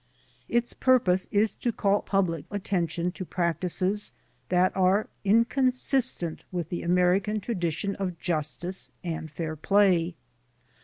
^ 0.01 0.03
Its 0.49 0.73
purpose 0.73 1.27
is 1.29 1.53
to 1.53 1.71
call 1.71 2.01
public 2.01 2.45
attention 2.49 3.11
to 3.11 3.23
practices 3.23 4.13
that 4.49 4.75
are 4.75 5.05
inconsistent 5.23 6.43
with 6.51 6.69
the 6.69 6.81
American 6.81 7.39
tradition 7.39 7.95
of 7.97 8.17
justice 8.17 8.89
and 9.03 9.29
fair 9.29 9.55
play. 9.55 10.15